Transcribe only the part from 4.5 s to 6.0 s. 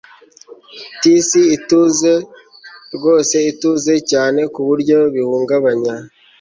ku buryo bihungabanya